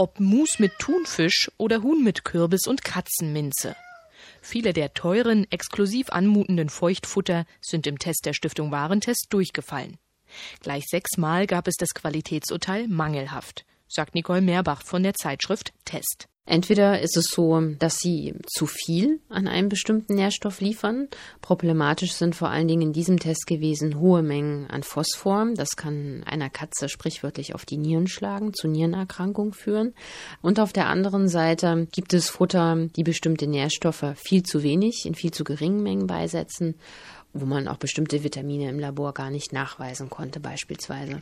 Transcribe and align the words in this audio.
Ob 0.00 0.20
Mus 0.20 0.60
mit 0.60 0.78
Thunfisch 0.78 1.50
oder 1.56 1.82
Huhn 1.82 2.04
mit 2.04 2.24
Kürbis 2.24 2.68
und 2.68 2.84
Katzenminze. 2.84 3.74
Viele 4.40 4.72
der 4.72 4.94
teuren, 4.94 5.44
exklusiv 5.50 6.10
anmutenden 6.10 6.68
Feuchtfutter 6.68 7.46
sind 7.60 7.84
im 7.88 7.98
Test 7.98 8.24
der 8.24 8.32
Stiftung 8.32 8.70
Warentest 8.70 9.26
durchgefallen. 9.30 9.96
Gleich 10.60 10.84
sechsmal 10.86 11.48
gab 11.48 11.66
es 11.66 11.74
das 11.74 11.94
Qualitätsurteil 11.94 12.86
mangelhaft, 12.86 13.66
sagt 13.88 14.14
Nicole 14.14 14.40
Mehrbach 14.40 14.84
von 14.84 15.02
der 15.02 15.14
Zeitschrift 15.14 15.72
Test. 15.84 16.28
Entweder 16.50 17.02
ist 17.02 17.14
es 17.18 17.26
so, 17.26 17.60
dass 17.78 17.98
sie 17.98 18.34
zu 18.46 18.64
viel 18.64 19.20
an 19.28 19.46
einem 19.46 19.68
bestimmten 19.68 20.14
Nährstoff 20.14 20.62
liefern. 20.62 21.08
Problematisch 21.42 22.12
sind 22.12 22.34
vor 22.34 22.48
allen 22.48 22.66
Dingen 22.68 22.80
in 22.80 22.92
diesem 22.94 23.18
Test 23.18 23.46
gewesen 23.46 24.00
hohe 24.00 24.22
Mengen 24.22 24.66
an 24.66 24.82
Phosphor. 24.82 25.48
Das 25.54 25.76
kann 25.76 26.24
einer 26.24 26.48
Katze 26.48 26.88
sprichwörtlich 26.88 27.54
auf 27.54 27.66
die 27.66 27.76
Nieren 27.76 28.06
schlagen, 28.06 28.54
zu 28.54 28.66
Nierenerkrankungen 28.66 29.52
führen. 29.52 29.92
Und 30.40 30.58
auf 30.58 30.72
der 30.72 30.86
anderen 30.86 31.28
Seite 31.28 31.86
gibt 31.92 32.14
es 32.14 32.30
Futter, 32.30 32.88
die 32.96 33.02
bestimmte 33.02 33.46
Nährstoffe 33.46 34.06
viel 34.16 34.42
zu 34.42 34.62
wenig, 34.62 35.04
in 35.04 35.14
viel 35.14 35.32
zu 35.32 35.44
geringen 35.44 35.82
Mengen 35.82 36.06
beisetzen, 36.06 36.76
wo 37.34 37.44
man 37.44 37.68
auch 37.68 37.76
bestimmte 37.76 38.24
Vitamine 38.24 38.70
im 38.70 38.78
Labor 38.78 39.12
gar 39.12 39.30
nicht 39.30 39.52
nachweisen 39.52 40.08
konnte 40.08 40.40
beispielsweise. 40.40 41.20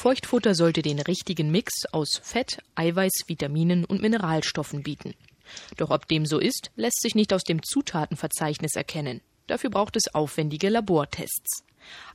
Feuchtfutter 0.00 0.54
sollte 0.54 0.80
den 0.80 0.98
richtigen 0.98 1.50
Mix 1.50 1.84
aus 1.92 2.18
Fett, 2.22 2.62
Eiweiß, 2.74 3.24
Vitaminen 3.26 3.84
und 3.84 4.00
Mineralstoffen 4.00 4.82
bieten. 4.82 5.12
Doch 5.76 5.90
ob 5.90 6.08
dem 6.08 6.24
so 6.24 6.38
ist, 6.38 6.70
lässt 6.74 7.02
sich 7.02 7.14
nicht 7.14 7.34
aus 7.34 7.44
dem 7.44 7.62
Zutatenverzeichnis 7.62 8.76
erkennen. 8.76 9.20
Dafür 9.46 9.68
braucht 9.68 9.96
es 9.96 10.14
aufwendige 10.14 10.70
Labortests. 10.70 11.64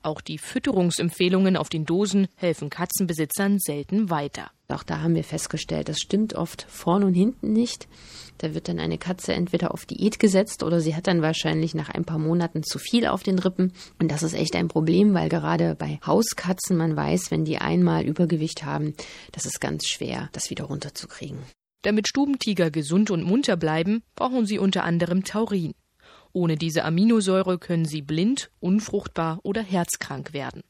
Auch 0.02 0.22
die 0.22 0.40
Fütterungsempfehlungen 0.40 1.56
auf 1.56 1.70
den 1.70 1.86
Dosen 1.86 2.28
helfen 2.38 2.72
Katzenbesitzern 2.72 3.60
selten 3.60 4.10
weiter. 4.10 4.50
Auch 4.68 4.84
da 4.84 5.02
haben 5.02 5.16
wir 5.16 5.24
festgestellt, 5.24 5.90
das 5.90 6.00
stimmt 6.00 6.34
oft 6.34 6.66
vorn 6.70 7.04
und 7.04 7.14
hinten 7.14 7.54
nicht. 7.54 7.88
Da 8.40 8.54
wird 8.54 8.68
dann 8.68 8.80
eine 8.80 8.98
Katze 8.98 9.34
entweder 9.34 9.74
auf 9.74 9.86
Diät 9.86 10.20
gesetzt 10.20 10.64
oder 10.64 10.82
sie 10.82 10.96
hat 10.96 11.08
dann 11.08 11.22
wahrscheinlich 11.22 11.76
nach 11.76 11.90
ein 11.90 12.04
paar 12.04 12.18
Monaten 12.18 12.64
zu 12.64 12.80
viel 12.80 13.06
auf 13.06 13.24
den 13.24 13.40
Rippen. 13.40 13.74
Und 14.00 14.12
das 14.12 14.24
ist 14.24 14.34
echt 14.34 14.56
ein 14.56 14.68
Problem, 14.68 15.14
weil 15.14 15.30
gerade 15.30 15.76
bei 15.76 16.00
Hauskatzen 16.06 16.78
man 16.78 16.96
weiß, 16.96 17.32
wenn 17.32 17.46
die 17.46 17.60
einmal 17.60 18.04
Übergewicht 18.04 18.66
haben, 18.66 18.96
das 19.32 19.46
ist 19.46 19.62
ganz 19.62 19.88
schwer, 19.88 20.30
das 20.32 20.50
wieder 20.50 20.66
runterzukriegen. 20.66 21.40
Damit 21.84 22.08
Stubentiger 22.08 22.72
gesund 22.72 23.12
und 23.12 23.24
munter 23.24 23.58
bleiben, 23.58 24.02
brauchen 24.16 24.48
sie 24.48 24.58
unter 24.58 24.84
anderem 24.84 25.24
Taurin. 25.24 25.74
Ohne 26.34 26.58
diese 26.58 26.84
Aminosäure 26.84 27.60
können 27.60 27.86
sie 27.86 28.02
blind, 28.02 28.50
unfruchtbar 28.60 29.40
oder 29.44 29.62
herzkrank 29.62 30.34
werden. 30.34 30.64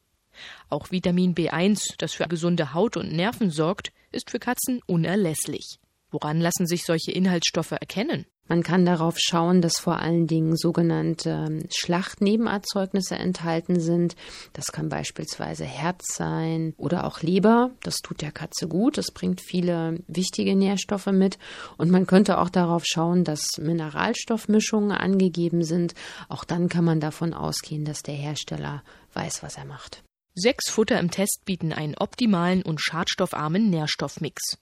Auch 0.68 0.90
Vitamin 0.90 1.34
B1, 1.34 1.94
das 1.98 2.12
für 2.12 2.26
gesunde 2.28 2.74
Haut 2.74 2.96
und 2.96 3.12
Nerven 3.12 3.50
sorgt, 3.50 3.92
ist 4.12 4.30
für 4.30 4.38
Katzen 4.38 4.80
unerlässlich. 4.86 5.78
Woran 6.10 6.40
lassen 6.40 6.66
sich 6.66 6.84
solche 6.84 7.12
Inhaltsstoffe 7.12 7.72
erkennen? 7.72 8.26
Man 8.48 8.62
kann 8.62 8.86
darauf 8.86 9.16
schauen, 9.18 9.60
dass 9.60 9.78
vor 9.78 9.98
allen 9.98 10.28
Dingen 10.28 10.56
sogenannte 10.56 11.46
ähm, 11.48 11.64
Schlachtnebenerzeugnisse 11.76 13.16
enthalten 13.16 13.80
sind. 13.80 14.14
Das 14.52 14.66
kann 14.66 14.88
beispielsweise 14.88 15.64
Herz 15.64 16.14
sein 16.14 16.72
oder 16.76 17.04
auch 17.04 17.22
Leber. 17.22 17.72
Das 17.82 17.96
tut 17.96 18.22
der 18.22 18.30
Katze 18.30 18.68
gut. 18.68 18.98
Das 18.98 19.10
bringt 19.12 19.40
viele 19.40 19.98
wichtige 20.06 20.54
Nährstoffe 20.54 21.06
mit. 21.06 21.38
Und 21.76 21.90
man 21.90 22.06
könnte 22.06 22.38
auch 22.38 22.50
darauf 22.50 22.84
schauen, 22.86 23.24
dass 23.24 23.58
Mineralstoffmischungen 23.58 24.92
angegeben 24.92 25.64
sind. 25.64 25.94
Auch 26.28 26.44
dann 26.44 26.68
kann 26.68 26.84
man 26.84 27.00
davon 27.00 27.34
ausgehen, 27.34 27.84
dass 27.84 28.02
der 28.02 28.14
Hersteller 28.14 28.84
weiß, 29.12 29.42
was 29.42 29.56
er 29.56 29.64
macht. 29.64 30.04
Sechs 30.38 30.68
Futter 30.68 31.00
im 31.00 31.10
Test 31.10 31.46
bieten 31.46 31.72
einen 31.72 31.94
optimalen 31.94 32.60
und 32.60 32.82
schadstoffarmen 32.82 33.70
Nährstoffmix. 33.70 34.58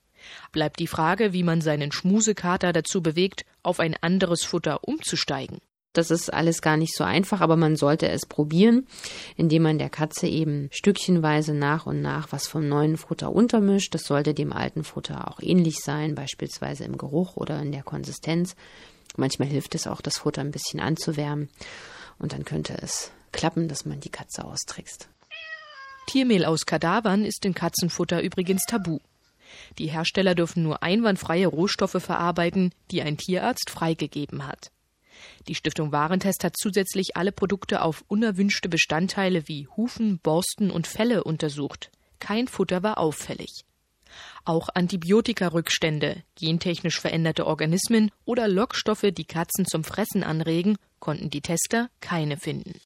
Bleibt 0.52 0.78
die 0.78 0.86
Frage, 0.86 1.32
wie 1.32 1.42
man 1.42 1.62
seinen 1.62 1.90
Schmusekater 1.90 2.72
dazu 2.72 3.02
bewegt, 3.02 3.44
auf 3.64 3.80
ein 3.80 3.96
anderes 4.00 4.44
Futter 4.44 4.84
umzusteigen. 4.86 5.58
Das 5.92 6.12
ist 6.12 6.32
alles 6.32 6.62
gar 6.62 6.76
nicht 6.76 6.94
so 6.94 7.02
einfach, 7.02 7.40
aber 7.40 7.56
man 7.56 7.74
sollte 7.74 8.08
es 8.08 8.24
probieren, 8.24 8.86
indem 9.34 9.64
man 9.64 9.78
der 9.78 9.90
Katze 9.90 10.28
eben 10.28 10.68
stückchenweise 10.70 11.54
nach 11.54 11.86
und 11.86 12.00
nach 12.00 12.30
was 12.30 12.46
vom 12.46 12.68
neuen 12.68 12.96
Futter 12.96 13.32
untermischt. 13.32 13.96
Das 13.96 14.04
sollte 14.04 14.32
dem 14.32 14.52
alten 14.52 14.84
Futter 14.84 15.28
auch 15.28 15.40
ähnlich 15.40 15.80
sein, 15.82 16.14
beispielsweise 16.14 16.84
im 16.84 16.98
Geruch 16.98 17.36
oder 17.36 17.60
in 17.60 17.72
der 17.72 17.82
Konsistenz. 17.82 18.54
Manchmal 19.16 19.48
hilft 19.48 19.74
es 19.74 19.88
auch, 19.88 20.00
das 20.00 20.18
Futter 20.18 20.40
ein 20.40 20.52
bisschen 20.52 20.78
anzuwärmen. 20.78 21.48
Und 22.20 22.32
dann 22.32 22.44
könnte 22.44 22.78
es 22.80 23.10
klappen, 23.32 23.66
dass 23.66 23.84
man 23.84 23.98
die 23.98 24.10
Katze 24.10 24.44
austrickst. 24.44 25.08
Tiermehl 26.06 26.44
aus 26.44 26.66
Kadavern 26.66 27.24
ist 27.24 27.44
in 27.44 27.54
Katzenfutter 27.54 28.22
übrigens 28.22 28.64
tabu. 28.66 28.98
Die 29.78 29.88
Hersteller 29.88 30.34
dürfen 30.34 30.62
nur 30.62 30.82
einwandfreie 30.82 31.46
Rohstoffe 31.46 32.02
verarbeiten, 32.02 32.72
die 32.90 33.02
ein 33.02 33.16
Tierarzt 33.16 33.70
freigegeben 33.70 34.46
hat. 34.46 34.70
Die 35.48 35.54
Stiftung 35.54 35.92
Warentest 35.92 36.44
hat 36.44 36.56
zusätzlich 36.58 37.16
alle 37.16 37.32
Produkte 37.32 37.82
auf 37.82 38.04
unerwünschte 38.08 38.68
Bestandteile 38.68 39.48
wie 39.48 39.66
Hufen, 39.76 40.18
Borsten 40.18 40.70
und 40.70 40.86
Felle 40.86 41.24
untersucht. 41.24 41.90
Kein 42.18 42.48
Futter 42.48 42.82
war 42.82 42.98
auffällig. 42.98 43.64
Auch 44.44 44.68
Antibiotikarückstände, 44.74 46.22
gentechnisch 46.36 47.00
veränderte 47.00 47.46
Organismen 47.46 48.10
oder 48.24 48.48
Lockstoffe, 48.48 49.06
die 49.12 49.24
Katzen 49.24 49.66
zum 49.66 49.84
Fressen 49.84 50.22
anregen, 50.22 50.76
konnten 51.00 51.30
die 51.30 51.40
Tester 51.40 51.90
keine 52.00 52.36
finden. 52.36 52.80